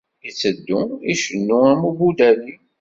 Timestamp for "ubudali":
1.91-2.51